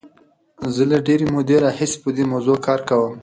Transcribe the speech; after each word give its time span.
زه 0.73 0.83
له 0.91 0.97
ډېرې 1.07 1.25
مودې 1.33 1.57
راهیسې 1.65 1.97
په 2.03 2.09
دې 2.15 2.23
موضوع 2.31 2.57
کار 2.65 2.79
کوم. 2.89 3.13